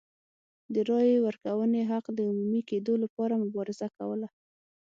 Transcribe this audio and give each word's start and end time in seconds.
د 0.73 0.75
رایې 0.89 1.17
ورکونې 1.25 1.81
حق 1.91 2.05
د 2.13 2.19
عمومي 2.29 2.61
کېدو 2.69 2.93
لپاره 3.03 3.41
مبارزه 3.43 3.87
کوله. 3.97 4.27